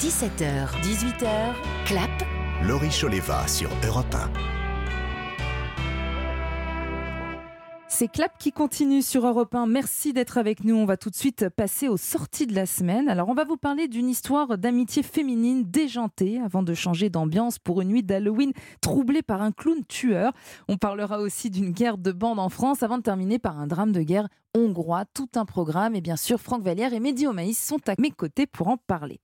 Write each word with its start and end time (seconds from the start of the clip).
17h, 0.00 0.80
18h, 0.80 1.26
clap. 1.84 2.10
Laurie 2.62 2.88
Choleva 2.90 3.46
sur 3.46 3.68
Europe 3.86 4.14
1. 4.14 4.59
C'est 8.00 8.08
Clap 8.08 8.38
qui 8.38 8.50
continue 8.50 9.02
sur 9.02 9.26
Europe 9.26 9.54
1. 9.54 9.66
Merci 9.66 10.14
d'être 10.14 10.38
avec 10.38 10.64
nous. 10.64 10.74
On 10.74 10.86
va 10.86 10.96
tout 10.96 11.10
de 11.10 11.14
suite 11.14 11.50
passer 11.50 11.86
aux 11.86 11.98
sorties 11.98 12.46
de 12.46 12.54
la 12.54 12.64
semaine. 12.64 13.10
Alors, 13.10 13.28
on 13.28 13.34
va 13.34 13.44
vous 13.44 13.58
parler 13.58 13.88
d'une 13.88 14.08
histoire 14.08 14.56
d'amitié 14.56 15.02
féminine 15.02 15.64
déjantée 15.64 16.40
avant 16.42 16.62
de 16.62 16.72
changer 16.72 17.10
d'ambiance 17.10 17.58
pour 17.58 17.82
une 17.82 17.88
nuit 17.88 18.02
d'Halloween 18.02 18.54
troublée 18.80 19.20
par 19.20 19.42
un 19.42 19.52
clown 19.52 19.84
tueur. 19.86 20.32
On 20.66 20.78
parlera 20.78 21.20
aussi 21.20 21.50
d'une 21.50 21.72
guerre 21.72 21.98
de 21.98 22.10
bande 22.10 22.38
en 22.38 22.48
France 22.48 22.82
avant 22.82 22.96
de 22.96 23.02
terminer 23.02 23.38
par 23.38 23.60
un 23.60 23.66
drame 23.66 23.92
de 23.92 24.00
guerre 24.00 24.28
hongrois, 24.54 25.04
tout 25.14 25.28
un 25.36 25.44
programme. 25.44 25.94
Et 25.94 26.00
bien 26.00 26.16
sûr, 26.16 26.40
Franck 26.40 26.62
Vallière 26.62 26.92
et 26.92 27.00
Mehdi 27.00 27.26
Omaïs 27.26 27.58
sont 27.58 27.80
à 27.88 27.94
mes 27.98 28.10
côtés 28.10 28.46
pour 28.46 28.68
en 28.68 28.76
parler. 28.76 29.20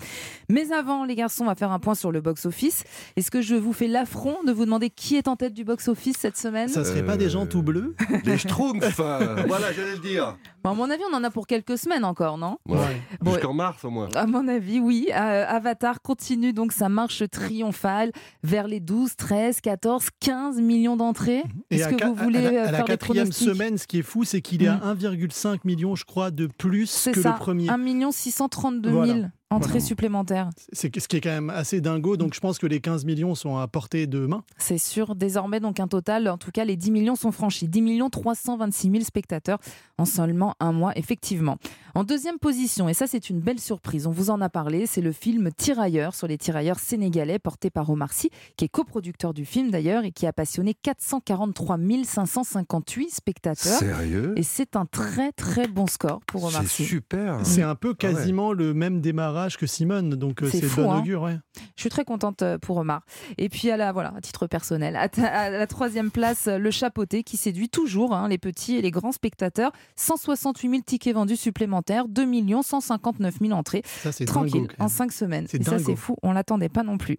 Mais 0.48 0.72
avant, 0.72 1.04
les 1.04 1.14
garçons, 1.14 1.44
on 1.44 1.46
va 1.46 1.54
faire 1.54 1.72
un 1.72 1.78
point 1.78 1.94
sur 1.94 2.12
le 2.12 2.20
box-office. 2.20 2.84
Est-ce 3.16 3.30
que 3.30 3.40
je 3.40 3.54
vous 3.54 3.72
fais 3.72 3.88
l'affront 3.88 4.36
de 4.44 4.52
vous 4.52 4.64
demander 4.64 4.90
qui 4.90 5.16
est 5.16 5.28
en 5.28 5.36
tête 5.36 5.54
du 5.54 5.64
box-office 5.64 6.16
cette 6.18 6.36
semaine? 6.36 6.68
Ça 6.68 6.84
serait 6.84 7.04
pas 7.04 7.16
des 7.16 7.30
gens 7.30 7.46
tout 7.46 7.62
bleus? 7.62 7.94
Euh, 8.74 9.36
Voilà, 9.46 9.72
j'allais 9.72 9.92
le 9.92 9.98
dire. 9.98 10.36
Bon, 10.62 10.70
À 10.70 10.74
mon 10.74 10.90
avis, 10.90 11.02
on 11.10 11.14
en 11.16 11.22
a 11.24 11.30
pour 11.30 11.46
quelques 11.46 11.78
semaines 11.78 12.04
encore, 12.04 12.38
non 12.38 12.58
Ouais. 12.68 12.78
Bon, 13.20 13.32
Jusqu'en 13.32 13.54
mars 13.54 13.84
au 13.84 13.90
moins. 13.90 14.08
À 14.14 14.26
mon 14.26 14.48
avis, 14.48 14.80
oui. 14.80 15.08
Euh, 15.10 15.44
Avatar 15.46 16.02
continue 16.02 16.52
donc 16.52 16.72
sa 16.72 16.88
marche 16.88 17.22
triomphale 17.30 18.10
vers 18.42 18.66
les 18.66 18.80
12, 18.80 19.16
13, 19.16 19.60
14, 19.60 20.08
15 20.20 20.60
millions 20.60 20.96
d'entrées. 20.96 21.42
Et 21.70 21.76
Est-ce 21.76 21.88
que 21.90 22.06
vous 22.06 22.14
voulez 22.14 22.46
à 22.46 22.50
la, 22.50 22.58
euh, 22.58 22.68
à 22.68 22.70
la 22.72 22.76
faire 22.78 22.86
quatrième 22.86 23.32
semaine, 23.32 23.78
ce 23.78 23.86
qui 23.86 23.98
est 23.98 24.02
fou, 24.02 24.24
c'est 24.24 24.40
qu'il 24.40 24.62
est 24.62 24.68
à 24.68 24.80
1,5 24.94 25.60
million, 25.64 25.94
je 25.94 26.04
crois, 26.04 26.30
de 26.30 26.46
plus 26.46 26.86
C'est 26.86 27.12
que 27.12 27.22
ça, 27.22 27.30
le 27.32 27.36
premier. 27.36 27.68
1 27.68 28.10
632 28.10 28.90
000 28.90 29.04
Voilà. 29.04 29.28
Entrées 29.56 29.68
Voilà. 29.72 29.84
supplémentaires. 29.84 30.50
C'est 30.72 30.96
ce 30.98 31.08
qui 31.08 31.16
est 31.16 31.20
quand 31.20 31.30
même 31.30 31.50
assez 31.50 31.80
dingo. 31.80 32.16
Donc 32.16 32.34
je 32.34 32.40
pense 32.40 32.58
que 32.58 32.66
les 32.66 32.80
15 32.80 33.04
millions 33.04 33.34
sont 33.34 33.56
à 33.58 33.66
portée 33.66 34.06
de 34.06 34.26
main. 34.26 34.42
C'est 34.58 34.78
sûr. 34.78 35.14
Désormais, 35.14 35.60
donc 35.60 35.80
un 35.80 35.88
total, 35.88 36.28
en 36.28 36.38
tout 36.38 36.50
cas, 36.52 36.64
les 36.64 36.76
10 36.76 36.90
millions 36.90 37.16
sont 37.16 37.32
franchis. 37.32 37.68
10 37.68 37.82
millions 37.82 38.10
326 38.10 38.90
000 38.90 39.04
spectateurs 39.04 39.58
en 39.98 40.04
seulement 40.04 40.54
un 40.60 40.72
mois, 40.72 40.92
effectivement. 40.96 41.56
En 41.94 42.04
deuxième 42.04 42.38
position, 42.38 42.88
et 42.88 42.94
ça 42.94 43.06
c'est 43.06 43.30
une 43.30 43.40
belle 43.40 43.58
surprise, 43.58 44.06
on 44.06 44.10
vous 44.10 44.28
en 44.28 44.42
a 44.42 44.50
parlé, 44.50 44.84
c'est 44.86 45.00
le 45.00 45.12
film 45.12 45.50
Tirailleurs 45.56 46.14
sur 46.14 46.26
les 46.26 46.36
tirailleurs 46.36 46.78
sénégalais 46.78 47.38
porté 47.38 47.70
par 47.70 47.88
Omar 47.88 48.12
Sy, 48.12 48.30
qui 48.58 48.66
est 48.66 48.68
coproducteur 48.68 49.32
du 49.32 49.46
film 49.46 49.70
d'ailleurs 49.70 50.04
et 50.04 50.12
qui 50.12 50.26
a 50.26 50.32
passionné 50.34 50.74
443 50.74 51.78
558 52.04 53.10
spectateurs. 53.10 53.78
Sérieux? 53.78 54.34
Et 54.36 54.42
c'est 54.42 54.76
un 54.76 54.84
très 54.84 55.32
très 55.32 55.68
bon 55.68 55.86
score 55.86 56.20
pour 56.26 56.44
Omar 56.44 56.62
C'est 56.62 56.68
Sy. 56.68 56.84
super. 56.84 57.38
C'est 57.44 57.62
un 57.62 57.74
peu 57.74 57.94
quasiment 57.94 58.52
le 58.52 58.74
même 58.74 59.00
démarrage 59.00 59.45
que 59.56 59.66
Simone. 59.66 60.10
Donc 60.10 60.42
euh, 60.42 60.48
C'est 60.50 60.62
fou, 60.62 60.82
bon 60.82 60.90
hein. 60.92 60.98
augure. 60.98 61.22
Ouais. 61.22 61.38
Je 61.76 61.80
suis 61.82 61.90
très 61.90 62.04
contente 62.04 62.42
euh, 62.42 62.58
pour 62.58 62.76
Omar. 62.78 63.02
Et 63.38 63.48
puis 63.48 63.70
à 63.70 63.76
la 63.76 63.92
voilà, 63.92 64.12
à 64.16 64.20
titre 64.20 64.46
personnel, 64.46 64.96
à, 64.96 65.08
ta- 65.08 65.26
à 65.26 65.50
la 65.50 65.66
troisième 65.66 66.10
place, 66.10 66.48
euh, 66.48 66.58
le 66.58 66.70
chapeauté 66.70 67.22
qui 67.22 67.36
séduit 67.36 67.68
toujours 67.68 68.14
hein, 68.14 68.28
les 68.28 68.38
petits 68.38 68.74
et 68.76 68.82
les 68.82 68.90
grands 68.90 69.12
spectateurs. 69.12 69.70
168 69.96 70.68
000 70.70 70.82
tickets 70.84 71.14
vendus 71.14 71.36
supplémentaires, 71.36 72.08
2 72.08 72.26
159 72.62 73.34
000 73.40 73.52
entrées. 73.52 73.82
Ça, 74.02 74.12
c'est 74.12 74.24
Tranquille, 74.24 74.62
dingo. 74.62 74.74
en 74.78 74.84
même. 74.84 74.88
5 74.88 75.12
semaines. 75.12 75.46
Et 75.52 75.62
ça, 75.62 75.78
c'est 75.78 75.96
fou, 75.96 76.16
on 76.22 76.32
l'attendait 76.32 76.68
pas 76.68 76.82
non 76.82 76.98
plus. 76.98 77.18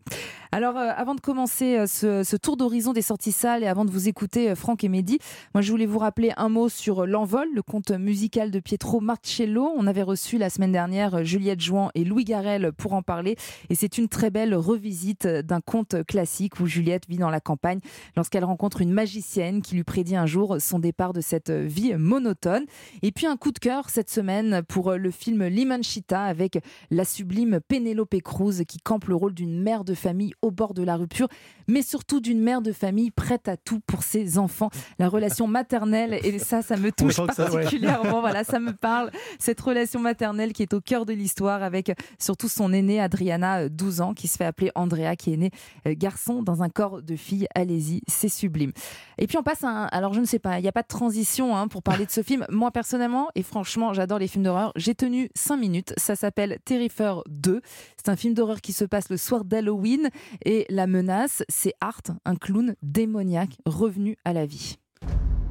Alors, 0.51 0.77
euh, 0.77 0.89
avant 0.95 1.15
de 1.15 1.21
commencer 1.21 1.85
ce, 1.87 2.23
ce 2.23 2.35
tour 2.35 2.57
d'horizon 2.57 2.93
des 2.93 3.01
sorties 3.01 3.31
salles 3.31 3.63
et 3.63 3.67
avant 3.67 3.85
de 3.85 3.91
vous 3.91 4.07
écouter, 4.07 4.55
Franck 4.55 4.83
et 4.83 4.89
Mehdi, 4.89 5.19
moi, 5.53 5.61
je 5.61 5.71
voulais 5.71 5.85
vous 5.85 5.99
rappeler 5.99 6.31
un 6.37 6.49
mot 6.49 6.69
sur 6.69 7.05
L'Envol, 7.05 7.47
le 7.53 7.61
conte 7.61 7.91
musical 7.91 8.51
de 8.51 8.59
Pietro 8.59 8.99
Marcello. 8.99 9.71
On 9.77 9.87
avait 9.87 10.01
reçu 10.03 10.37
la 10.37 10.49
semaine 10.49 10.71
dernière 10.71 11.23
Juliette 11.23 11.61
Jouan 11.61 11.89
et 11.95 12.03
Louis 12.07 12.23
Garrel 12.23 12.71
pour 12.71 12.93
en 12.93 13.01
parler. 13.01 13.35
Et 13.69 13.75
c'est 13.75 13.97
une 13.97 14.07
très 14.07 14.29
belle 14.29 14.55
revisite 14.55 15.27
d'un 15.27 15.61
conte 15.61 16.03
classique 16.05 16.59
où 16.59 16.65
Juliette 16.65 17.07
vit 17.07 17.17
dans 17.17 17.29
la 17.29 17.39
campagne 17.39 17.79
lorsqu'elle 18.15 18.45
rencontre 18.45 18.81
une 18.81 18.91
magicienne 18.91 19.61
qui 19.61 19.75
lui 19.75 19.83
prédit 19.83 20.15
un 20.15 20.25
jour 20.25 20.57
son 20.59 20.79
départ 20.79 21.13
de 21.13 21.21
cette 21.21 21.51
vie 21.51 21.95
monotone. 21.95 22.65
Et 23.01 23.11
puis 23.11 23.27
un 23.27 23.37
coup 23.37 23.51
de 23.51 23.59
cœur 23.59 23.89
cette 23.89 24.09
semaine 24.09 24.61
pour 24.67 24.93
le 24.93 25.11
film 25.11 25.45
Limanchita 25.45 26.23
avec 26.23 26.59
la 26.91 27.05
sublime 27.05 27.59
Penelope 27.67 28.21
Cruz 28.23 28.63
qui 28.67 28.79
campe 28.79 29.05
le 29.05 29.15
rôle 29.15 29.33
d'une 29.33 29.61
mère 29.61 29.83
de 29.83 29.93
famille 29.93 30.33
au 30.41 30.51
bord 30.51 30.73
de 30.73 30.83
la 30.83 30.95
rupture, 30.95 31.27
mais 31.67 31.81
surtout 31.81 32.19
d'une 32.19 32.41
mère 32.41 32.61
de 32.61 32.71
famille 32.71 33.11
prête 33.11 33.47
à 33.47 33.57
tout 33.57 33.79
pour 33.85 34.03
ses 34.03 34.37
enfants. 34.37 34.69
La 34.99 35.09
relation 35.09 35.47
maternelle, 35.47 36.19
et 36.23 36.39
ça, 36.39 36.61
ça 36.61 36.77
me 36.77 36.91
touche 36.91 37.17
que 37.17 37.33
ça, 37.33 37.45
ouais. 37.45 37.63
particulièrement. 37.63 38.21
Voilà, 38.21 38.43
ça 38.43 38.59
me 38.59 38.73
parle. 38.73 39.11
Cette 39.39 39.59
relation 39.59 39.99
maternelle 39.99 40.53
qui 40.53 40.63
est 40.63 40.73
au 40.73 40.81
cœur 40.81 41.05
de 41.05 41.13
l'histoire 41.13 41.63
avec 41.63 41.91
surtout 42.19 42.49
son 42.49 42.73
aînée 42.73 42.99
Adriana, 42.99 43.61
euh, 43.61 43.69
12 43.69 44.01
ans, 44.01 44.13
qui 44.13 44.27
se 44.27 44.37
fait 44.37 44.45
appeler 44.45 44.71
Andrea, 44.75 45.15
qui 45.17 45.33
est 45.33 45.37
née 45.37 45.51
euh, 45.87 45.93
garçon 45.95 46.41
dans 46.41 46.63
un 46.63 46.69
corps 46.69 47.01
de 47.01 47.15
fille. 47.15 47.47
Allez-y, 47.55 48.01
c'est 48.07 48.29
sublime. 48.29 48.71
Et 49.17 49.27
puis 49.27 49.37
on 49.37 49.43
passe 49.43 49.63
à 49.63 49.69
un... 49.69 49.85
Alors 49.85 50.13
je 50.13 50.19
ne 50.19 50.25
sais 50.25 50.39
pas, 50.39 50.59
il 50.59 50.61
n'y 50.61 50.67
a 50.67 50.73
pas 50.73 50.83
de 50.83 50.87
transition 50.87 51.55
hein, 51.55 51.67
pour 51.67 51.83
parler 51.83 52.05
de 52.05 52.11
ce 52.11 52.23
film. 52.23 52.45
Moi 52.49 52.71
personnellement, 52.71 53.29
et 53.35 53.43
franchement 53.43 53.93
j'adore 53.93 54.19
les 54.19 54.27
films 54.27 54.43
d'horreur, 54.43 54.71
j'ai 54.75 54.95
tenu 54.95 55.29
5 55.35 55.57
minutes. 55.57 55.93
Ça 55.97 56.15
s'appelle 56.15 56.57
Terrifier 56.65 57.13
2. 57.29 57.61
C'est 57.97 58.09
un 58.09 58.15
film 58.15 58.33
d'horreur 58.33 58.61
qui 58.61 58.73
se 58.73 58.85
passe 58.85 59.09
le 59.09 59.17
soir 59.17 59.45
d'Halloween. 59.45 60.09
Et 60.45 60.65
la 60.69 60.87
menace, 60.87 61.43
c'est 61.49 61.73
Art, 61.81 62.01
un 62.25 62.35
clown 62.35 62.75
démoniaque 62.81 63.57
revenu 63.65 64.17
à 64.25 64.33
la 64.33 64.45
vie. 64.45 64.77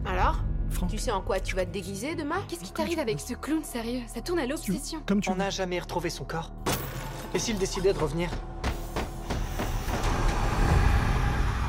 Alors? 0.04 0.42
Franck. 0.76 0.90
Tu 0.90 0.98
sais 0.98 1.10
en 1.10 1.22
quoi 1.22 1.40
tu 1.40 1.56
vas 1.56 1.64
te 1.64 1.70
déguiser 1.70 2.14
demain? 2.14 2.36
Qu'est-ce 2.48 2.62
qui 2.62 2.72
t'arrive 2.72 2.98
avec 2.98 3.18
ce 3.18 3.34
clown 3.34 3.64
sérieux? 3.64 4.02
Ça 4.06 4.20
tourne 4.20 4.38
à 4.38 4.46
l'obsession. 4.46 5.00
Comme 5.06 5.20
tu 5.20 5.30
On 5.30 5.36
n'a 5.36 5.50
jamais 5.50 5.78
retrouvé 5.78 6.10
son 6.10 6.24
corps. 6.24 6.52
Et 7.34 7.38
s'il 7.38 7.58
décidait 7.58 7.92
de 7.92 7.98
revenir? 7.98 8.30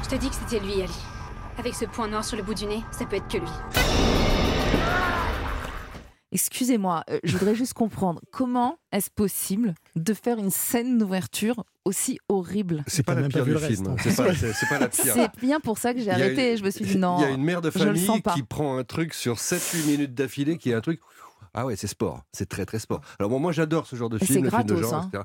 Je 0.03 0.09
te 0.09 0.15
dis 0.15 0.29
que 0.29 0.35
c'était 0.35 0.59
lui, 0.63 0.81
Ali. 0.81 0.93
Avec 1.57 1.73
ce 1.73 1.85
point 1.85 2.07
noir 2.07 2.23
sur 2.23 2.37
le 2.37 2.43
bout 2.43 2.53
du 2.53 2.65
nez, 2.65 2.83
ça 2.91 3.05
peut 3.05 3.15
être 3.15 3.27
que 3.27 3.37
lui. 3.37 3.49
Excusez-moi, 6.41 7.03
euh, 7.09 7.17
je 7.23 7.35
voudrais 7.35 7.55
juste 7.55 7.73
comprendre 7.73 8.21
comment 8.31 8.77
est-ce 8.91 9.09
possible 9.09 9.73
de 9.95 10.13
faire 10.13 10.37
une 10.37 10.51
scène 10.51 10.99
d'ouverture 10.99 11.63
aussi 11.83 12.19
horrible 12.29 12.83
C'est 12.85 13.01
pas 13.01 13.13
T'as 13.13 13.15
la 13.15 13.21
même 13.23 13.31
pire 13.31 13.43
pas 13.43 13.67
du 13.67 13.75
film. 13.75 13.87
hein. 13.87 13.95
C'est 14.03 14.15
pas, 14.15 14.35
c'est- 14.35 14.53
c'est 14.53 14.69
pas 14.69 14.77
la 14.77 14.87
pire. 14.89 15.13
C'est 15.15 15.31
bien 15.41 15.59
pour 15.59 15.79
ça 15.79 15.95
que 15.95 15.99
j'ai 15.99 16.11
arrêté. 16.11 16.51
une- 16.51 16.57
Je 16.59 16.63
me 16.63 16.69
suis 16.69 16.85
dit 16.85 16.95
non. 16.97 17.17
Il 17.17 17.21
y 17.23 17.25
a 17.25 17.29
une 17.31 17.41
mère 17.43 17.61
de 17.63 17.71
famille 17.71 18.05
sens 18.05 18.21
pas. 18.21 18.35
qui 18.35 18.43
prend 18.43 18.77
un 18.77 18.83
truc 18.83 19.15
sur 19.15 19.39
7-8 19.39 19.87
minutes 19.87 20.13
d'affilée 20.13 20.57
qui 20.59 20.69
est 20.69 20.75
un 20.75 20.81
truc. 20.81 20.99
Ah 21.55 21.65
ouais, 21.65 21.75
c'est 21.75 21.87
sport. 21.87 22.23
C'est 22.31 22.47
très 22.47 22.67
très 22.67 22.77
sport. 22.77 23.01
Alors 23.17 23.31
bon, 23.31 23.39
moi 23.39 23.51
j'adore 23.51 23.87
ce 23.87 23.95
genre 23.95 24.09
de 24.09 24.19
film, 24.19 24.27
c'est 24.27 24.33
les 24.35 24.49
films 24.51 24.63
de 24.63 24.75
gratos, 24.75 24.79
genre, 24.91 24.93
hein. 24.93 25.09
etc. 25.11 25.23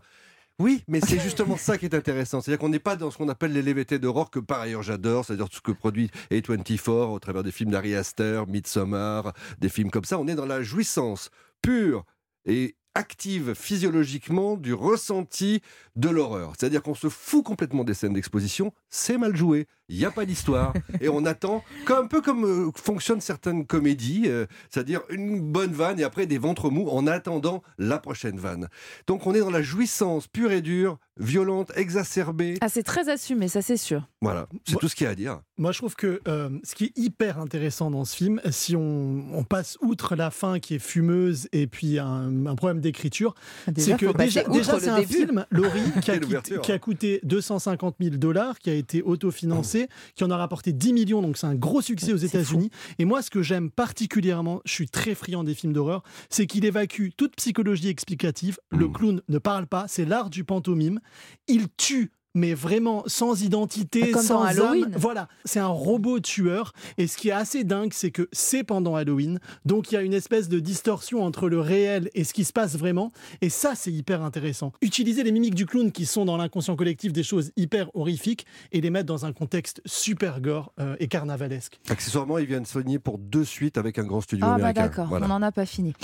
Oui, 0.59 0.85
mais 0.87 1.01
c'est 1.01 1.19
justement 1.19 1.57
ça 1.57 1.79
qui 1.79 1.87
est 1.87 1.95
intéressant. 1.95 2.41
C'est-à-dire 2.41 2.61
qu'on 2.61 2.69
n'est 2.69 2.79
pas 2.79 2.97
dans 2.97 3.11
ce 3.11 3.19
qu'on 3.19 3.29
appelle 3.29 3.53
les 3.53 3.63
lévétés 3.63 3.99
d'horreur, 3.99 4.31
que 4.31 4.39
par 4.39 4.61
ailleurs 4.61 4.83
j'adore, 4.83 5.25
c'est-à-dire 5.25 5.49
tout 5.49 5.57
ce 5.57 5.61
que 5.63 5.73
produit 5.73 6.11
A24 6.31 7.13
au 7.13 7.19
travers 7.19 7.43
des 7.43 7.51
films 7.51 7.71
d'Ari 7.71 7.95
Aster, 7.95 8.43
Midsommar, 8.47 9.33
des 9.59 9.69
films 9.69 9.91
comme 9.91 10.05
ça. 10.05 10.19
On 10.19 10.29
est 10.29 10.35
dans 10.35 10.47
la 10.47 10.63
jouissance 10.63 11.31
pure 11.63 12.05
et 12.45 12.77
active 12.95 13.55
physiologiquement 13.55 14.57
du 14.57 14.75
ressenti 14.75 15.63
de 15.97 16.09
l'horreur. 16.09 16.53
C'est-à-dire 16.59 16.83
qu'on 16.83 16.95
se 16.95 17.09
fout 17.09 17.45
complètement 17.45 17.85
des 17.85 17.95
scènes 17.95 18.13
d'exposition, 18.13 18.73
c'est 18.91 19.17
mal 19.17 19.35
joué, 19.35 19.67
il 19.93 19.99
n'y 19.99 20.07
a 20.07 20.11
pas 20.11 20.25
d'histoire, 20.25 20.73
et 21.03 21.11
on 21.11 21.27
attend, 21.27 21.63
comme, 21.85 22.05
un 22.05 22.07
peu 22.07 22.23
comme 22.23 22.45
euh, 22.45 22.71
fonctionnent 22.75 23.21
certaines 23.21 23.67
comédies, 23.67 24.23
euh, 24.27 24.47
c'est-à-dire 24.71 25.03
une 25.11 25.41
bonne 25.41 25.73
vanne 25.73 26.01
et 26.01 26.05
après 26.05 26.27
des 26.27 26.39
ventres 26.39 26.71
mous 26.71 26.89
en 26.89 27.07
attendant 27.07 27.63
la 27.77 27.99
prochaine 27.99 28.39
vanne. 28.39 28.69
Donc 29.07 29.27
on 29.27 29.35
est 29.35 29.41
dans 29.41 29.51
la 29.51 29.61
jouissance 29.61 30.27
pure 30.29 30.51
et 30.51 30.63
dure, 30.63 30.99
violente, 31.19 31.73
exacerbée. 31.77 32.57
Ah, 32.63 32.71
c'est 32.71 32.83
très 32.83 33.11
assumé, 33.11 33.49
ça 33.49 33.61
c'est 33.61 33.77
sûr. 33.77 34.09
Voilà, 34.23 34.47
c'est 34.67 34.77
tout 34.77 34.89
ce 34.89 34.97
qu'il 34.97 35.05
y 35.05 35.09
a 35.09 35.11
à 35.11 35.15
dire. 35.15 35.41
Moi, 35.59 35.73
je 35.73 35.79
trouve 35.79 35.95
que 35.95 36.21
euh, 36.27 36.49
ce 36.65 36.75
qui 36.75 36.87
est 36.87 36.99
hyper 36.99 37.39
intéressant 37.39 37.91
dans 37.91 38.05
ce 38.05 38.17
film, 38.17 38.41
si 38.51 38.75
on, 38.75 39.25
on 39.33 39.45
passe 39.45 39.77
outre 39.83 40.17
la 40.17 40.31
fin 40.31 40.59
qui 40.59 40.75
est 40.77 40.79
fumeuse 40.79 41.49
et 41.53 41.67
puis 41.67 41.99
un, 41.99 42.47
un 42.47 42.55
problème 42.55 42.81
d'écriture, 42.81 43.35
Déjà, 43.69 43.97
c'est 43.99 44.07
que 44.07 44.17
déjà, 44.51 44.81
c'est 44.81 44.89
un 44.89 45.03
film, 45.03 45.45
Laurie, 45.51 45.81
a, 46.09 46.59
qui 46.59 46.73
a 46.73 46.79
coûté 46.79 47.21
250 47.25 47.97
000 48.01 48.17
dollars, 48.17 48.59
qui 48.59 48.71
a 48.71 48.75
été 48.75 49.03
autofinancé, 49.03 49.82
qui 50.15 50.25
en 50.25 50.31
a 50.31 50.37
rapporté 50.37 50.73
10 50.73 50.93
millions, 50.93 51.23
donc 51.23 51.37
c'est 51.37 51.47
un 51.47 51.55
gros 51.55 51.81
succès 51.81 52.13
aux 52.13 52.17
États-Unis. 52.17 52.71
Et 52.99 53.05
moi, 53.05 53.23
ce 53.23 53.31
que 53.31 53.43
j'aime 53.43 53.71
particulièrement, 53.71 54.61
je 54.65 54.73
suis 54.73 54.89
très 54.89 55.15
friand 55.15 55.45
des 55.45 55.55
films 55.55 55.73
d'horreur, 55.73 56.03
c'est 56.31 56.47
qu'il 56.47 56.65
évacue 56.65 57.09
toute 57.17 57.37
psychologie 57.37 57.89
explicative. 57.89 58.59
Le 58.71 58.89
Mm. 58.89 58.93
clown 58.93 59.23
ne 59.29 59.39
parle 59.39 59.67
pas, 59.67 59.87
c'est 59.89 60.05
l'art 60.05 60.31
du 60.31 60.45
pantomime. 60.45 61.01
Il 61.49 61.67
tue 61.77 62.11
mais 62.35 62.55
vraiment 62.55 63.03
sans 63.07 63.43
identité, 63.43 64.11
Comme 64.11 64.23
sans 64.23 64.35
dans 64.41 64.43
Halloween. 64.45 64.85
âme. 64.85 64.93
Voilà, 64.97 65.29
c'est 65.45 65.61
un 65.61 65.67
robot 65.67 66.21
tueur. 66.21 66.73
Et 66.99 67.07
ce 67.07 67.17
qui 67.17 67.29
est 67.29 67.33
assez 67.33 67.65
dingue, 67.65 67.93
c'est 67.93 68.11
que 68.11 68.29
c'est 68.33 68.65
pendant 68.65 68.95
Halloween, 68.97 69.39
donc 69.65 69.91
il 69.93 69.95
y 69.95 69.99
a 69.99 70.03
une 70.03 70.15
espèce 70.15 70.49
de 70.49 70.61
distorsion 70.61 71.23
entre 71.25 71.49
le 71.49 71.61
réel 71.61 72.11
et 72.15 72.25
ce 72.25 72.33
qui 72.33 72.45
se 72.45 72.53
passe 72.53 72.77
vraiment. 72.77 73.11
Et 73.41 73.49
ça, 73.49 73.75
c'est 73.75 73.93
hyper 73.93 74.23
intéressant. 74.23 74.73
Utiliser 74.83 75.23
les 75.23 75.33
mimiques 75.33 75.55
du 75.55 75.67
clown 75.67 75.93
qui 75.93 76.07
sont 76.07 76.25
dans 76.25 76.37
l'inconscient 76.37 76.77
collectif 76.77 77.13
des 77.13 77.23
choses 77.23 77.51
hyper 77.57 77.91
horrifiques 77.95 78.47
et 78.73 78.81
les 78.81 78.91
mettre 78.91 79.07
dans 79.07 79.25
un 79.27 79.33
contexte 79.33 79.81
super 79.85 80.41
gore 80.41 80.73
euh, 80.81 80.97
et 81.01 81.09
carnavalesque. 81.09 81.81
Accessoirement, 81.89 82.39
ils 82.39 82.47
viennent 82.47 82.67
soigner 82.67 82.99
pour 82.99 83.19
deux 83.19 83.45
suites 83.45 83.79
avec 83.79 83.99
un 83.99 84.05
grand 84.05 84.21
studio 84.21 84.45
Ah 84.47 84.51
bah 84.51 84.55
américain. 84.69 84.83
d'accord, 84.83 85.07
Voilà. 85.09 85.27
on 85.27 85.29
n'en 85.29 85.43
a 85.43 85.53
pas 85.53 85.67
fini. 85.67 85.93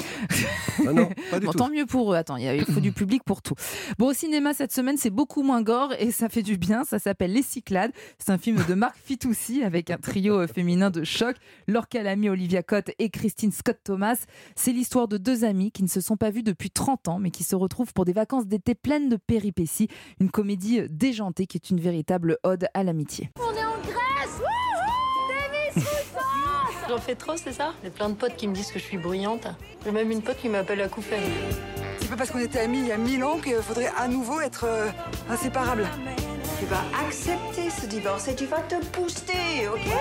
Ah 0.87 0.93
non, 0.93 1.09
pas 1.31 1.41
du 1.41 1.47
Bon, 1.47 1.53
tout. 1.53 1.59
tant 1.59 1.71
mieux 1.71 1.87
pour 1.87 2.13
eux. 2.13 2.17
Attends, 2.17 2.37
il 2.37 2.65
faut 2.65 2.79
du 2.81 2.93
public 2.93 3.25
pour 3.25 3.43
tout. 3.43 3.55
Bon, 3.99 4.11
au 4.11 4.13
cinéma 4.13 4.55
cette 4.55 4.73
semaine, 4.73 4.97
c'est 4.97 5.11
beaucoup 5.11 5.43
moins 5.43 5.61
gore 5.63 5.93
et 5.99 6.13
ça 6.19 6.29
fait 6.29 6.43
du 6.43 6.59
bien. 6.59 6.85
Ça 6.85 6.99
s'appelle 6.99 7.32
Les 7.32 7.43
Cyclades. 7.43 7.93
C'est 8.19 8.31
un 8.31 8.38
film 8.38 8.62
de 8.69 8.75
Marc 8.75 8.97
Fitoussi 8.97 9.62
avec 9.62 9.91
un 9.91 9.99
trio 9.99 10.41
euh, 10.41 10.47
féminin 10.47 10.91
de 10.91 11.05
choc. 11.05 11.37
Laure 11.69 11.88
Calamy, 11.88 12.29
Olivia 12.29 12.62
Cotte 12.62 12.91
et 12.99 13.09
Christine 13.09 13.53
Scott 13.53 13.79
Thomas. 13.85 14.26
C'est 14.56 14.73
l'histoire 14.73 15.06
de 15.06 15.17
deux 15.17 15.44
amies 15.44 15.70
qui 15.70 15.85
ne 15.85 15.88
se 15.88 16.00
sont 16.00 16.17
pas 16.17 16.31
vues 16.31 16.43
depuis 16.43 16.70
30 16.70 17.09
ans 17.09 17.19
mais 17.20 17.31
qui 17.31 17.44
se 17.44 17.55
retrouvent 17.55 17.93
pour 17.93 18.05
des 18.05 18.12
vacances 18.12 18.47
d'été 18.47 18.75
pleines 18.75 19.09
de 19.09 19.17
péripéties. 19.17 19.88
Une 20.20 20.31
comédie 20.31 20.81
euh, 20.81 20.88
déjantée 20.91 21.47
qui 21.47 21.56
est 21.56 21.70
une 21.70 21.81
véritable 21.81 22.38
ode 22.43 22.67
à 22.75 22.82
l'amitié. 22.82 23.31
J'en 26.88 26.99
fais 26.99 27.14
trop, 27.14 27.37
c'est 27.37 27.53
ça? 27.53 27.75
J'ai 27.85 27.91
plein 27.91 28.09
de 28.09 28.14
potes 28.14 28.35
qui 28.35 28.49
me 28.49 28.55
disent 28.55 28.73
que 28.73 28.79
je 28.79 28.85
suis 28.85 28.99
bruyante. 28.99 29.47
J'ai 29.85 29.93
même 29.93 30.11
une 30.11 30.23
pote 30.23 30.38
qui 30.38 30.49
m'appelle 30.49 30.79
la 30.79 30.88
couffaine. 30.88 31.23
C'est 32.09 32.13
pas 32.13 32.21
parce 32.21 32.31
qu'on 32.31 32.39
était 32.39 32.61
amis 32.61 32.79
il 32.79 32.87
y 32.87 32.93
a 32.93 32.97
mille 32.97 33.23
ans 33.23 33.37
qu'il 33.37 33.55
faudrait 33.57 33.93
à 33.95 34.09
nouveau 34.09 34.41
être 34.41 34.65
euh, 34.65 34.89
inséparables. 35.29 35.87
Tu 36.59 36.65
vas 36.65 36.83
accepter 37.07 37.69
ce 37.69 37.85
divorce 37.85 38.29
et 38.29 38.35
tu 38.35 38.47
vas 38.47 38.61
te 38.61 38.77
booster, 38.97 39.69
ok? 39.71 39.93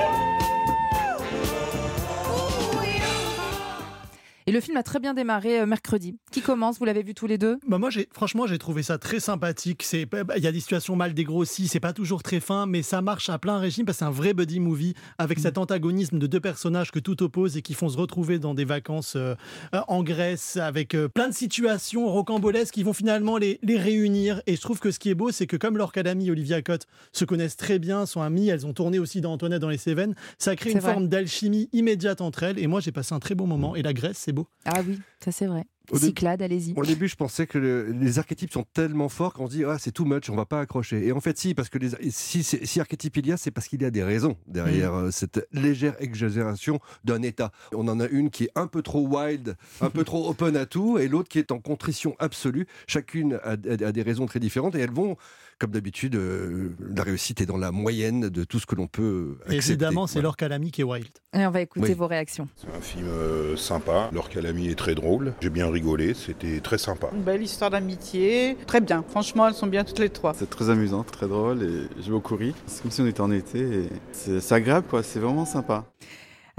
Et 4.49 4.53
le 4.53 4.61
film 4.61 4.77
a 4.77 4.83
très 4.83 4.99
bien 4.99 5.13
démarré 5.13 5.59
euh, 5.59 5.65
mercredi. 5.65 6.15
Qui 6.31 6.41
commence 6.41 6.79
Vous 6.79 6.85
l'avez 6.85 7.03
vu 7.03 7.13
tous 7.13 7.27
les 7.27 7.38
deux? 7.38 7.59
Bah 7.67 7.79
moi, 7.79 7.89
franchement, 8.13 8.47
j'ai 8.47 8.57
trouvé 8.57 8.81
ça 8.81 8.97
très 8.97 9.19
sympathique. 9.19 9.83
C'est, 9.83 10.05
bah, 10.05 10.23
il 10.38 10.41
y 10.41 10.47
a 10.47 10.53
des 10.53 10.61
situations 10.61 10.95
mal 10.95 11.13
dégrossies, 11.13 11.67
c'est 11.67 11.81
pas 11.81 11.91
toujours 11.91 12.23
très 12.23 12.39
fin, 12.39 12.65
mais 12.65 12.81
ça 12.81 13.01
marche 13.01 13.29
à 13.29 13.39
plein 13.39 13.57
régime 13.57 13.85
parce 13.85 13.97
que 13.97 13.99
c'est 13.99 14.05
un 14.05 14.11
vrai 14.11 14.33
buddy 14.33 14.61
movie 14.61 14.94
avec 15.17 15.39
cet 15.39 15.57
antagonisme 15.57 16.17
de 16.17 16.27
deux 16.27 16.39
personnages 16.39 16.91
que 16.91 16.99
tout 16.99 17.21
oppose 17.23 17.57
et 17.57 17.61
qui 17.61 17.73
font 17.73 17.89
se 17.89 17.97
retrouver 17.97 18.39
dans 18.39 18.53
des 18.53 18.63
vacances 18.63 19.17
euh, 19.17 19.35
euh, 19.75 19.81
en 19.89 20.01
Grèce 20.01 20.55
avec 20.55 20.95
euh, 20.95 21.09
plein 21.09 21.27
de 21.27 21.33
situations 21.33 22.07
rocambolesques 22.07 22.73
qui 22.73 22.83
vont 22.83 22.94
finalement 22.94 23.35
les, 23.38 23.59
les 23.63 23.77
réunir. 23.77 24.41
Et 24.47 24.55
je 24.55 24.61
trouve 24.61 24.79
que 24.79 24.91
ce 24.91 24.99
qui 24.99 25.09
est 25.09 25.15
beau, 25.15 25.29
c'est 25.29 25.47
que 25.47 25.57
comme 25.57 25.77
Calamy 25.91 26.27
et 26.27 26.31
Olivia 26.31 26.61
Cotte 26.61 26.88
se 27.11 27.25
connaissent 27.25 27.57
très 27.57 27.79
bien, 27.79 28.05
sont 28.05 28.21
amies, 28.21 28.47
elles 28.47 28.65
ont 28.65 28.71
tourné 28.71 28.97
aussi 28.97 29.19
dans 29.19 29.33
Antoinette 29.33 29.59
dans 29.59 29.67
les 29.67 29.77
Cévennes, 29.77 30.15
ça 30.38 30.55
crée 30.55 30.71
une 30.71 30.79
vrai. 30.79 30.94
forme 30.94 31.09
d'alchimie 31.09 31.67
immédiate 31.73 32.21
entre 32.21 32.44
elles. 32.44 32.59
Et 32.59 32.67
moi, 32.67 32.79
j'ai 32.79 32.94
passé 32.94 33.13
un 33.13 33.19
très 33.19 33.35
bon 33.35 33.45
moment. 33.45 33.75
Et 33.75 33.81
la 33.81 33.91
Grèce, 33.91 34.17
c'est 34.17 34.36
Ah 34.65 34.81
oui, 34.85 34.99
ça 35.23 35.31
c'est 35.31 35.47
vrai. 35.47 35.65
Au 35.89 35.97
Cyclade, 35.97 36.41
allez-y. 36.41 36.73
Au 36.75 36.83
début, 36.83 37.07
je 37.07 37.15
pensais 37.15 37.47
que 37.47 37.57
le- 37.57 37.91
les 37.93 38.19
archétypes 38.19 38.51
sont 38.51 38.65
tellement 38.73 39.07
forts 39.07 39.31
qu'on 39.33 39.47
se 39.47 39.51
dit 39.55 39.63
ah, 39.63 39.77
c'est 39.79 39.91
too 39.93 40.03
much, 40.03 40.29
on 40.29 40.35
va 40.35 40.45
pas 40.45 40.59
accrocher. 40.59 41.07
Et 41.07 41.13
en 41.13 41.21
fait, 41.21 41.37
si, 41.37 41.53
parce 41.53 41.69
que 41.69 41.77
les, 41.77 41.91
si, 42.11 42.43
c'est- 42.43 42.65
si 42.65 42.81
archétype 42.81 43.15
il 43.15 43.27
y 43.27 43.31
a, 43.31 43.37
c'est 43.37 43.51
parce 43.51 43.69
qu'il 43.69 43.81
y 43.81 43.85
a 43.85 43.89
des 43.89 44.03
raisons 44.03 44.35
derrière 44.47 44.93
euh, 44.93 45.11
cette 45.11 45.47
légère 45.53 45.95
exagération 46.01 46.79
d'un 47.05 47.21
état. 47.21 47.51
On 47.73 47.87
en 47.87 48.01
a 48.01 48.07
une 48.09 48.31
qui 48.31 48.43
est 48.45 48.51
un 48.55 48.67
peu 48.67 48.81
trop 48.81 49.07
wild, 49.07 49.55
un 49.79 49.89
peu 49.89 50.03
trop 50.03 50.29
open 50.29 50.57
à 50.57 50.65
tout, 50.65 50.97
et 50.97 51.07
l'autre 51.07 51.29
qui 51.29 51.39
est 51.39 51.53
en 51.53 51.59
contrition 51.59 52.17
absolue. 52.19 52.67
Chacune 52.85 53.35
a, 53.43 53.51
a- 53.51 53.53
a 53.87 53.91
des 53.93 54.01
raisons 54.01 54.25
très 54.25 54.41
différentes 54.41 54.75
et 54.75 54.79
elles 54.79 54.91
vont, 54.91 55.15
comme 55.57 55.71
d'habitude, 55.71 56.15
euh, 56.15 56.75
la 56.93 57.03
réussite 57.03 57.39
est 57.39 57.45
dans 57.45 57.55
la 57.57 57.71
moyenne 57.71 58.27
de 58.27 58.43
tout 58.43 58.59
ce 58.59 58.65
que 58.65 58.75
l'on 58.75 58.87
peut 58.87 59.37
accepter. 59.45 59.55
Évidemment, 59.55 60.05
c'est 60.05 60.21
Calamy 60.37 60.71
qui 60.71 60.81
est 60.81 60.83
wild. 60.83 61.07
Et 61.33 61.45
on 61.45 61.51
va 61.51 61.61
écouter 61.61 61.89
Oui. 61.89 61.93
vos 61.93 62.07
réactions. 62.07 62.49
C'est 62.57 62.67
un 62.75 62.81
film 62.81 63.07
euh, 63.07 63.55
sympa. 63.55 64.09
Leur 64.13 64.27
calami 64.29 64.67
est 64.67 64.75
très 64.75 64.95
drôle. 64.95 65.06
J'ai 65.42 65.50
bien 65.50 65.69
rigolé. 65.69 66.13
C'était 66.13 66.59
très 66.59 66.77
sympa. 66.77 67.09
Une 67.13 67.21
belle 67.21 67.42
histoire 67.42 67.69
d'amitié. 67.69 68.57
Très 68.65 68.81
bien. 68.81 69.04
Franchement, 69.09 69.48
elles 69.48 69.54
sont 69.54 69.68
bien 69.68 69.83
toutes 69.83 70.00
les 70.00 70.09
trois. 70.09 70.33
C'est 70.33 70.50
très 70.50 70.69
amusant, 70.69 71.04
très 71.04 71.27
drôle 71.27 71.63
et 71.63 72.01
j'ai 72.01 72.12
beaucoup 72.12 72.36
ri. 72.36 72.54
C'est 72.65 72.81
comme 72.81 72.92
si 72.92 73.01
on 73.01 73.07
était 73.07 73.21
en 73.21 73.31
été 73.31 73.59
et 73.59 73.89
c'est 74.12 74.39
c'est 74.39 74.56
agréable 74.56 74.88
quoi, 74.89 75.04
c'est 75.04 75.19
vraiment 75.19 75.45
sympa. 75.45 75.86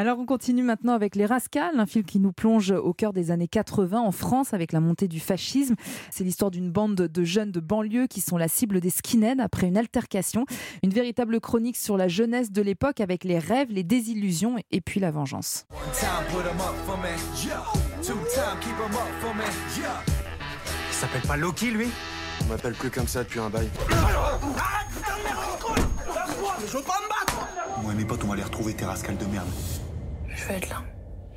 Alors 0.00 0.20
on 0.20 0.26
continue 0.26 0.62
maintenant 0.62 0.92
avec 0.92 1.16
Les 1.16 1.26
Rascals, 1.26 1.76
un 1.76 1.84
film 1.84 2.04
qui 2.04 2.20
nous 2.20 2.30
plonge 2.30 2.70
au 2.70 2.92
cœur 2.92 3.12
des 3.12 3.32
années 3.32 3.48
80 3.48 3.98
en 3.98 4.12
France 4.12 4.54
avec 4.54 4.70
la 4.70 4.78
montée 4.78 5.08
du 5.08 5.18
fascisme. 5.18 5.74
C'est 6.12 6.22
l'histoire 6.22 6.52
d'une 6.52 6.70
bande 6.70 6.94
de 6.94 7.24
jeunes 7.24 7.50
de 7.50 7.58
banlieue 7.58 8.06
qui 8.06 8.20
sont 8.20 8.36
la 8.36 8.46
cible 8.46 8.80
des 8.80 8.90
skinheads 8.90 9.42
après 9.42 9.66
une 9.66 9.76
altercation. 9.76 10.46
Une 10.84 10.90
véritable 10.90 11.40
chronique 11.40 11.76
sur 11.76 11.96
la 11.96 12.06
jeunesse 12.06 12.52
de 12.52 12.62
l'époque 12.62 13.00
avec 13.00 13.24
les 13.24 13.40
rêves, 13.40 13.72
les 13.72 13.82
désillusions 13.82 14.54
et 14.70 14.80
puis 14.80 15.00
la 15.00 15.10
vengeance. 15.10 15.66
Il 20.90 20.94
s'appelle 20.94 21.22
pas 21.22 21.36
Loki, 21.36 21.72
lui? 21.72 21.88
On 22.42 22.44
m'appelle 22.44 22.74
plus 22.74 22.90
comme 22.90 23.08
ça 23.08 23.24
depuis 23.24 23.40
un 23.40 23.50
bail. 23.50 23.68
Moi 27.82 27.92
et 27.92 27.96
mes 27.96 28.04
potes, 28.04 28.22
on 28.22 28.28
va 28.28 28.34
aller 28.34 28.44
retrouver 28.44 28.74
tes 28.74 28.84
rascals 28.84 29.16
de 29.16 29.24
merde. 29.24 29.48
Je 30.38 30.44
vais 30.44 30.54
être 30.54 30.68
là. 30.70 30.82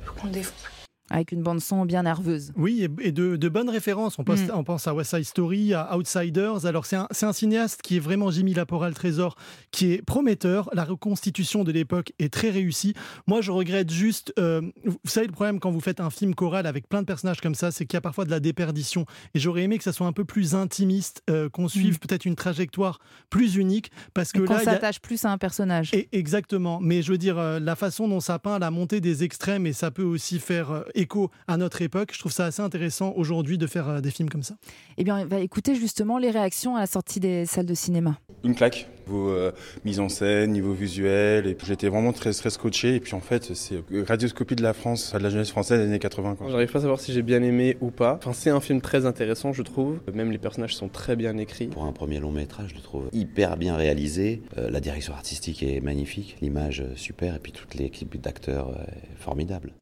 Faut 0.04 0.14
qu'on 0.14 0.26
le 0.26 0.32
défonce. 0.32 0.71
Avec 1.12 1.30
une 1.32 1.42
bande 1.42 1.60
son 1.60 1.84
bien 1.84 2.02
nerveuse. 2.02 2.52
Oui, 2.56 2.82
et 2.82 3.08
et 3.08 3.12
de, 3.12 3.36
de 3.36 3.48
bonnes 3.48 3.68
références. 3.70 4.18
On 4.18 4.24
pense, 4.24 4.40
Mm. 4.40 4.50
on 4.54 4.64
pense 4.64 4.86
à 4.88 4.94
West 4.94 5.14
Side 5.14 5.24
Story, 5.24 5.74
à 5.74 5.96
Outsiders. 5.96 6.66
Alors, 6.66 6.86
c'est 6.86 6.96
un, 6.96 7.32
cinéaste 7.32 7.82
qui 7.82 7.96
est 7.96 8.00
vraiment 8.00 8.30
Jimmy 8.30 8.54
Laporal 8.54 8.94
Trésor, 8.94 9.36
qui 9.70 9.92
est 9.92 10.02
prometteur. 10.02 10.68
La 10.72 10.84
reconstitution 10.84 11.64
de 11.64 11.72
l'époque 11.72 12.12
est 12.18 12.32
très 12.32 12.50
réussie. 12.50 12.94
Moi, 13.26 13.40
je 13.42 13.50
regrette 13.50 13.90
juste. 13.90 14.32
euh, 14.38 14.62
vous 14.84 14.96
savez, 15.04 15.26
le 15.26 15.32
problème 15.32 15.60
quand 15.60 15.70
vous 15.70 15.80
faites 15.80 16.00
un 16.00 16.10
film 16.10 16.34
choral 16.34 16.66
avec 16.66 16.88
plein 16.88 17.02
de 17.02 17.06
personnages 17.06 17.40
comme 17.40 17.54
ça, 17.54 17.70
c'est 17.70 17.84
qu'il 17.86 17.96
y 17.96 17.98
a 17.98 18.00
parfois 18.00 18.24
de 18.24 18.30
la 18.30 18.40
déperdition. 18.40 19.04
Et 19.34 19.38
j'aurais 19.38 19.62
aimé 19.62 19.78
que 19.78 19.84
ça 19.84 19.92
soit 19.92 20.06
un 20.06 20.12
peu 20.12 20.24
plus 20.24 20.54
intimiste, 20.54 21.22
euh, 21.30 21.48
qu'on 21.48 21.68
suive 21.68 21.98
peut-être 21.98 22.24
une 22.24 22.36
trajectoire 22.36 22.98
plus 23.30 23.56
unique. 23.56 23.90
Parce 24.14 24.32
que 24.32 24.40
Et 24.42 24.46
là, 24.46 24.56
a- 24.56 24.64
s'attache 24.64 25.00
plus 25.00 25.24
à 25.24 25.30
un 25.30 25.38
personnage. 25.38 25.90
et 25.92 26.08
exactement. 26.12 26.80
Mais 26.80 27.02
je 27.02 27.12
veux 27.12 27.18
dire, 27.18 27.38
euh, 27.38 27.58
la 27.60 27.76
façon 27.76 28.08
dont 28.08 28.20
ça 28.20 28.38
peint 28.38 28.58
la 28.58 28.70
montée 28.70 29.00
des 29.00 29.24
extrêmes, 29.24 29.66
et 29.66 29.72
ça 29.72 29.90
peut 29.90 30.02
aussi 30.02 30.38
faire 30.38 30.70
euh, 30.70 30.82
écho 31.02 31.30
à 31.46 31.56
notre 31.56 31.82
époque, 31.82 32.10
je 32.12 32.18
trouve 32.18 32.32
ça 32.32 32.46
assez 32.46 32.62
intéressant 32.62 33.12
aujourd'hui 33.16 33.58
de 33.58 33.66
faire 33.66 33.88
euh, 33.88 34.00
des 34.00 34.10
films 34.10 34.30
comme 34.30 34.42
ça. 34.42 34.54
Eh 34.96 35.04
bien, 35.04 35.18
on 35.18 35.26
va 35.26 35.40
écouter 35.40 35.74
justement 35.74 36.18
les 36.18 36.30
réactions 36.30 36.76
à 36.76 36.80
la 36.80 36.86
sortie 36.86 37.20
des 37.20 37.44
salles 37.46 37.66
de 37.66 37.74
cinéma. 37.74 38.18
Une 38.44 38.54
claque, 38.54 38.88
niveau 39.06 39.28
euh, 39.30 39.52
mise 39.84 40.00
en 40.00 40.08
scène, 40.08 40.52
niveau 40.52 40.72
visuel, 40.72 41.46
et 41.46 41.54
puis 41.54 41.66
j'étais 41.66 41.88
vraiment 41.88 42.12
très, 42.12 42.32
très 42.32 42.50
scotché. 42.50 42.96
Et 42.96 43.00
puis 43.00 43.14
en 43.14 43.20
fait, 43.20 43.54
c'est 43.54 43.76
euh, 43.92 44.04
radioscopie 44.06 44.56
de 44.56 44.62
la 44.62 44.72
France, 44.72 45.12
de 45.12 45.18
la 45.18 45.30
jeunesse 45.30 45.50
française 45.50 45.80
des 45.80 45.86
années 45.86 45.98
80. 45.98 46.36
Quoi. 46.36 46.48
J'arrive 46.50 46.70
pas 46.70 46.78
à 46.78 46.82
savoir 46.82 47.00
si 47.00 47.12
j'ai 47.12 47.22
bien 47.22 47.42
aimé 47.42 47.76
ou 47.80 47.90
pas. 47.90 48.14
Enfin, 48.14 48.32
c'est 48.32 48.50
un 48.50 48.60
film 48.60 48.80
très 48.80 49.06
intéressant, 49.06 49.52
je 49.52 49.62
trouve. 49.62 50.00
Même 50.12 50.30
les 50.30 50.38
personnages 50.38 50.74
sont 50.74 50.88
très 50.88 51.16
bien 51.16 51.36
écrits. 51.38 51.68
Pour 51.68 51.84
un 51.84 51.92
premier 51.92 52.20
long 52.20 52.32
métrage, 52.32 52.70
je 52.70 52.74
le 52.74 52.82
trouve 52.82 53.08
hyper 53.12 53.56
bien 53.56 53.76
réalisé. 53.76 54.42
Euh, 54.58 54.70
la 54.70 54.80
direction 54.80 55.14
artistique 55.14 55.62
est 55.62 55.80
magnifique, 55.80 56.36
l'image 56.40 56.84
super, 56.96 57.34
et 57.34 57.38
puis 57.38 57.52
toute 57.52 57.74
l'équipe 57.74 58.20
d'acteurs 58.20 58.76
est 58.88 59.22
formidable. 59.22 59.72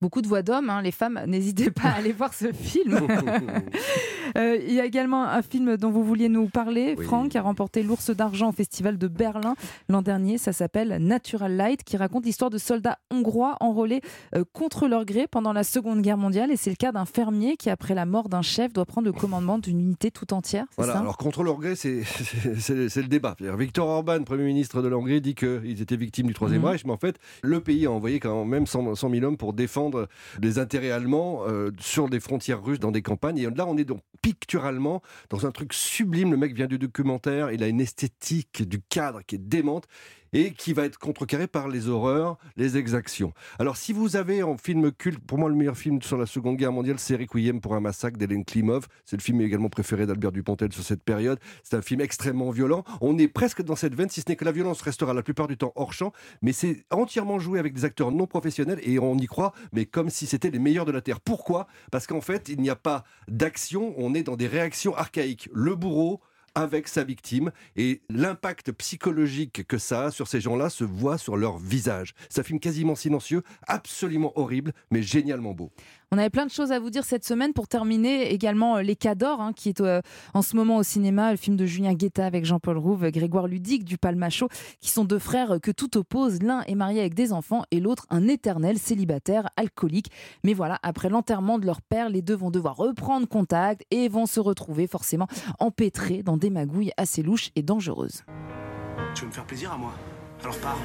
Beaucoup 0.00 0.22
de 0.22 0.28
voix 0.28 0.42
d'hommes, 0.42 0.70
hein, 0.70 0.80
les 0.80 0.92
femmes, 0.92 1.20
n'hésitez 1.26 1.70
pas 1.72 1.88
à 1.88 1.94
aller 1.94 2.12
voir 2.12 2.32
ce 2.34 2.52
film. 2.52 2.98
Euh, 4.36 4.58
Il 4.62 4.74
y 4.74 4.78
a 4.80 4.84
également 4.84 5.24
un 5.24 5.40
film 5.40 5.78
dont 5.78 5.90
vous 5.90 6.04
vouliez 6.04 6.28
nous 6.28 6.48
parler, 6.48 6.94
Oui. 6.98 7.04
Franck, 7.06 7.30
qui 7.30 7.38
a 7.38 7.42
remporté 7.42 7.82
l'Ours 7.82 8.10
d'Argent 8.10 8.50
au 8.50 8.52
Festival 8.52 8.98
de 8.98 9.08
Berlin 9.08 9.54
l'an 9.88 10.02
dernier. 10.02 10.36
Ça 10.36 10.52
s'appelle 10.52 10.98
Natural 11.00 11.56
Light, 11.56 11.82
qui 11.82 11.96
raconte 11.96 12.26
l'histoire 12.26 12.50
de 12.50 12.58
soldats 12.58 12.98
hongrois 13.10 13.56
enrôlés 13.60 14.02
euh, 14.36 14.44
contre 14.52 14.86
leur 14.86 15.06
gré 15.06 15.26
pendant 15.28 15.54
la 15.54 15.64
Seconde 15.64 16.02
Guerre 16.02 16.18
mondiale. 16.18 16.50
Et 16.52 16.56
c'est 16.56 16.68
le 16.68 16.76
cas 16.76 16.92
d'un 16.92 17.06
fermier 17.06 17.56
qui, 17.56 17.70
après 17.70 17.94
la 17.94 18.04
mort 18.04 18.28
d'un 18.28 18.42
chef, 18.42 18.70
doit 18.74 18.84
prendre 18.84 19.06
le 19.06 19.12
commandement 19.14 19.58
d'une 19.58 19.80
unité 19.80 20.10
tout 20.10 20.34
entière. 20.34 20.66
Voilà, 20.76 20.92
ça? 20.92 20.98
alors 21.00 21.16
contre 21.16 21.42
leur 21.42 21.56
gré, 21.56 21.74
c'est 21.74 22.02
le 22.68 23.08
débat. 23.08 23.34
Victor 23.40 23.88
Orban, 23.88 24.22
Premier 24.24 24.44
ministre 24.44 24.82
de 24.82 24.88
la 24.88 24.98
Hongrie, 24.98 25.22
dit 25.22 25.34
qu'ils 25.34 25.80
étaient 25.80 25.96
victimes 25.96 26.26
du 26.26 26.34
Troisième 26.34 26.60
Mhm. 26.60 26.68
Reich, 26.68 26.84
mais 26.84 26.92
en 26.92 26.98
fait, 26.98 27.16
le 27.42 27.60
pays 27.60 27.86
a 27.86 27.90
envoyé 27.92 28.20
quand 28.20 28.44
même 28.44 28.66
100, 28.66 28.94
100 28.94 29.10
000 29.10 29.24
hommes 29.24 29.38
pour 29.38 29.54
défendre 29.54 29.87
les 30.40 30.58
intérêts 30.58 30.90
allemands 30.90 31.44
euh, 31.46 31.70
sur 31.78 32.08
des 32.08 32.20
frontières 32.20 32.62
russes 32.62 32.80
dans 32.80 32.92
des 32.92 33.02
campagnes. 33.02 33.38
Et 33.38 33.48
là, 33.50 33.66
on 33.66 33.76
est 33.76 33.84
donc 33.84 34.02
picturalement 34.22 35.02
dans 35.30 35.46
un 35.46 35.50
truc 35.50 35.72
sublime. 35.72 36.30
Le 36.30 36.36
mec 36.36 36.54
vient 36.54 36.66
du 36.66 36.78
documentaire, 36.78 37.52
il 37.52 37.62
a 37.62 37.68
une 37.68 37.80
esthétique 37.80 38.68
du 38.68 38.80
cadre 38.80 39.22
qui 39.26 39.36
est 39.36 39.38
démente 39.38 39.86
et 40.32 40.52
qui 40.52 40.72
va 40.72 40.84
être 40.84 40.98
contrecarré 40.98 41.46
par 41.46 41.68
les 41.68 41.88
horreurs, 41.88 42.38
les 42.56 42.76
exactions. 42.76 43.32
Alors, 43.58 43.76
si 43.76 43.92
vous 43.92 44.16
avez 44.16 44.42
en 44.42 44.56
film 44.56 44.92
culte, 44.92 45.20
pour 45.20 45.38
moi, 45.38 45.48
le 45.48 45.54
meilleur 45.54 45.76
film 45.76 46.02
sur 46.02 46.16
la 46.16 46.26
Seconde 46.26 46.56
Guerre 46.56 46.72
mondiale, 46.72 46.98
c'est 46.98 47.16
Requiem 47.16 47.60
pour 47.60 47.74
un 47.74 47.80
massacre 47.80 48.18
d'Hélène 48.18 48.44
Klimov. 48.44 48.86
C'est 49.04 49.16
le 49.16 49.22
film 49.22 49.40
également 49.40 49.68
préféré 49.68 50.06
d'Albert 50.06 50.32
Dupontel 50.32 50.72
sur 50.72 50.82
cette 50.82 51.02
période. 51.02 51.38
C'est 51.62 51.76
un 51.76 51.82
film 51.82 52.00
extrêmement 52.00 52.50
violent. 52.50 52.84
On 53.00 53.18
est 53.18 53.28
presque 53.28 53.62
dans 53.62 53.76
cette 53.76 53.94
veine, 53.94 54.08
si 54.08 54.20
ce 54.20 54.26
n'est 54.28 54.36
que 54.36 54.44
la 54.44 54.52
violence 54.52 54.82
restera 54.82 55.14
la 55.14 55.22
plupart 55.22 55.48
du 55.48 55.56
temps 55.56 55.72
hors 55.76 55.92
champ, 55.92 56.12
mais 56.42 56.52
c'est 56.52 56.84
entièrement 56.90 57.38
joué 57.38 57.58
avec 57.58 57.74
des 57.74 57.84
acteurs 57.84 58.12
non 58.12 58.26
professionnels 58.26 58.80
et 58.82 58.98
on 58.98 59.16
y 59.16 59.26
croit, 59.26 59.52
mais 59.72 59.86
comme 59.86 60.10
si 60.10 60.26
c'était 60.26 60.50
les 60.50 60.58
meilleurs 60.58 60.84
de 60.84 60.92
la 60.92 61.00
Terre. 61.00 61.20
Pourquoi? 61.20 61.66
Parce 61.90 62.06
qu'en 62.06 62.20
fait, 62.20 62.48
il 62.48 62.60
n'y 62.60 62.70
a 62.70 62.76
pas 62.76 63.04
d'action, 63.28 63.94
on 63.96 64.14
est 64.14 64.22
dans 64.22 64.36
des 64.36 64.46
réactions 64.46 64.94
archaïques. 64.94 65.48
Le 65.52 65.74
bourreau 65.74 66.20
avec 66.58 66.88
sa 66.88 67.04
victime 67.04 67.52
et 67.76 68.02
l'impact 68.10 68.72
psychologique 68.72 69.64
que 69.68 69.78
ça 69.78 70.06
a 70.06 70.10
sur 70.10 70.26
ces 70.26 70.40
gens-là 70.40 70.70
se 70.70 70.82
voit 70.82 71.16
sur 71.16 71.36
leur 71.36 71.58
visage. 71.58 72.14
C'est 72.28 72.40
un 72.40 72.44
film 72.44 72.58
quasiment 72.58 72.96
silencieux, 72.96 73.42
absolument 73.68 74.32
horrible, 74.36 74.72
mais 74.90 75.00
génialement 75.00 75.54
beau. 75.54 75.70
On 76.10 76.16
avait 76.16 76.30
plein 76.30 76.46
de 76.46 76.50
choses 76.50 76.72
à 76.72 76.78
vous 76.78 76.88
dire 76.88 77.04
cette 77.04 77.26
semaine. 77.26 77.52
Pour 77.52 77.68
terminer, 77.68 78.32
également 78.32 78.76
euh, 78.76 78.82
Les 78.82 78.96
Cadors, 78.96 79.42
hein, 79.42 79.52
qui 79.52 79.68
est 79.68 79.80
euh, 79.82 80.00
en 80.32 80.40
ce 80.40 80.56
moment 80.56 80.78
au 80.78 80.82
cinéma, 80.82 81.32
le 81.32 81.36
film 81.36 81.54
de 81.54 81.66
Julien 81.66 81.92
Guetta 81.92 82.24
avec 82.24 82.46
Jean-Paul 82.46 82.78
Rouve, 82.78 83.10
Grégoire 83.10 83.46
Ludic 83.46 83.84
du 83.84 83.98
Palmacho, 83.98 84.48
qui 84.80 84.90
sont 84.90 85.04
deux 85.04 85.18
frères 85.18 85.58
que 85.62 85.70
tout 85.70 85.98
oppose. 85.98 86.42
L'un 86.42 86.62
est 86.62 86.74
marié 86.74 87.00
avec 87.00 87.12
des 87.12 87.34
enfants 87.34 87.62
et 87.70 87.78
l'autre 87.78 88.06
un 88.08 88.26
éternel 88.26 88.78
célibataire 88.78 89.50
alcoolique. 89.56 90.10
Mais 90.44 90.54
voilà, 90.54 90.78
après 90.82 91.10
l'enterrement 91.10 91.58
de 91.58 91.66
leur 91.66 91.82
père, 91.82 92.08
les 92.08 92.22
deux 92.22 92.36
vont 92.36 92.50
devoir 92.50 92.76
reprendre 92.76 93.28
contact 93.28 93.84
et 93.90 94.08
vont 94.08 94.24
se 94.24 94.40
retrouver 94.40 94.86
forcément 94.86 95.28
empêtrés 95.58 96.22
dans 96.22 96.38
des 96.38 96.48
magouilles 96.48 96.92
assez 96.96 97.22
louches 97.22 97.50
et 97.54 97.62
dangereuses. 97.62 98.24
Tu 99.14 99.22
veux 99.22 99.28
me 99.28 99.32
faire 99.32 99.46
plaisir 99.46 99.72
à 99.72 99.76
moi? 99.76 99.92
Alors 100.42 100.58
pars. 100.58 100.78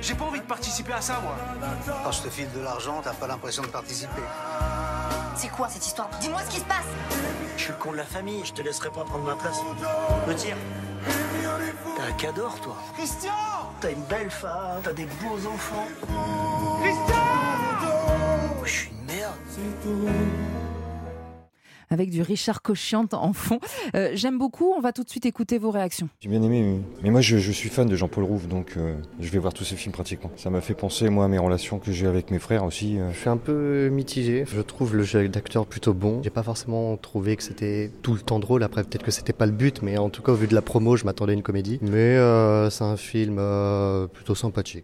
J'ai 0.00 0.14
pas 0.14 0.24
envie 0.24 0.40
de 0.40 0.46
participer 0.46 0.92
à 0.92 1.00
ça, 1.00 1.20
moi. 1.22 1.34
Quand 2.04 2.12
je 2.12 2.22
te 2.22 2.28
file 2.28 2.50
de 2.52 2.60
l'argent, 2.60 3.00
t'as 3.02 3.12
pas 3.12 3.26
l'impression 3.26 3.62
de 3.62 3.68
participer. 3.68 4.22
C'est 5.36 5.50
quoi 5.50 5.68
cette 5.68 5.86
histoire? 5.86 6.08
Dis-moi 6.20 6.40
ce 6.46 6.50
qui 6.50 6.60
se 6.60 6.64
passe 6.64 6.86
Je 7.56 7.62
suis 7.62 7.72
le 7.72 7.78
con 7.78 7.92
de 7.92 7.96
la 7.96 8.04
famille, 8.04 8.44
je 8.44 8.52
te 8.52 8.62
laisserai 8.62 8.90
pas 8.90 9.04
prendre 9.04 9.24
ma 9.24 9.36
place. 9.36 9.58
Me 10.26 10.34
dire. 10.34 10.56
T'as 11.96 12.04
un 12.04 12.12
cador, 12.12 12.60
toi? 12.60 12.76
Christian 12.96 13.32
T'as 13.80 13.92
une 13.92 14.02
belle 14.02 14.30
femme, 14.30 14.80
t'as 14.82 14.92
des 14.92 15.06
beaux 15.06 15.46
enfants. 15.48 15.86
Christian 16.82 17.14
Je 18.64 18.70
suis 18.70 18.90
une 18.90 19.16
merde 19.16 19.34
avec 21.90 22.10
du 22.10 22.22
Richard 22.22 22.62
Cochiante 22.62 23.14
en 23.14 23.32
fond. 23.32 23.60
Euh, 23.94 24.10
J'aime 24.14 24.38
beaucoup, 24.38 24.72
on 24.76 24.80
va 24.80 24.92
tout 24.92 25.04
de 25.04 25.10
suite 25.10 25.26
écouter 25.26 25.58
vos 25.58 25.70
réactions. 25.70 26.08
J'ai 26.20 26.28
bien 26.28 26.42
aimé, 26.42 26.80
mais 27.02 27.10
moi 27.10 27.20
je, 27.20 27.38
je, 27.38 27.52
suis 27.52 27.68
fan 27.68 27.88
de 27.88 27.96
Jean-Paul 27.96 28.24
Rouve, 28.24 28.48
donc 28.48 28.74
euh, 28.76 28.94
je 29.20 29.30
vais 29.30 29.38
voir 29.38 29.54
tous 29.54 29.64
ces 29.64 29.76
films 29.76 29.92
pratiquement. 29.92 30.30
Ça 30.36 30.50
m'a 30.50 30.60
fait 30.60 30.74
penser 30.74 31.08
moi 31.08 31.24
à 31.24 31.28
mes 31.28 31.38
relations 31.38 31.78
que 31.78 31.92
j'ai 31.92 32.06
avec 32.06 32.30
mes 32.30 32.38
frères 32.38 32.64
aussi. 32.64 32.98
Euh. 32.98 33.10
Je 33.12 33.18
suis 33.18 33.28
un 33.28 33.36
peu 33.36 33.88
mitigé, 33.88 34.44
je 34.46 34.60
trouve 34.60 34.96
le 34.96 35.02
jeu 35.02 35.28
d'acteur 35.28 35.66
plutôt 35.66 35.94
bon. 35.94 36.20
J'ai 36.22 36.30
pas 36.30 36.42
forcément 36.42 36.96
trouvé 36.96 37.36
que 37.36 37.42
c'était 37.42 37.90
tout 38.02 38.14
le 38.14 38.20
temps 38.20 38.38
drôle, 38.38 38.62
après 38.62 38.84
peut-être 38.84 39.04
que 39.04 39.10
c'était 39.10 39.32
pas 39.32 39.46
le 39.46 39.52
but, 39.52 39.82
mais 39.82 39.98
en 39.98 40.10
tout 40.10 40.22
cas 40.22 40.32
au 40.32 40.36
vu 40.36 40.46
de 40.46 40.54
la 40.54 40.62
promo 40.62 40.96
je 40.96 41.04
m'attendais 41.04 41.32
à 41.32 41.34
une 41.34 41.42
comédie. 41.42 41.78
Mais 41.82 42.16
euh, 42.16 42.70
c'est 42.70 42.84
un 42.84 42.96
film 42.96 43.40
plutôt 44.12 44.34
sympathique. 44.34 44.76